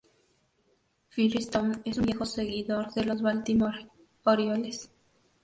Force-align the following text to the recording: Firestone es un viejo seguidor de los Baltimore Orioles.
Firestone 1.09 1.81
es 1.85 1.99
un 1.99 2.05
viejo 2.05 2.25
seguidor 2.25 2.91
de 2.95 3.05
los 3.05 3.21
Baltimore 3.21 3.87
Orioles. 4.23 4.89